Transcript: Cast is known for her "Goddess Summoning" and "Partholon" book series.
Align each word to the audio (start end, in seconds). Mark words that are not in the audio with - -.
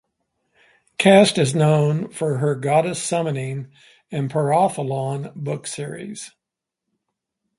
Cast 0.97 1.37
is 1.37 1.53
known 1.53 2.07
for 2.09 2.39
her 2.39 2.55
"Goddess 2.55 2.99
Summoning" 3.03 3.71
and 4.11 4.31
"Partholon" 4.31 5.31
book 5.35 5.67
series. 5.67 6.31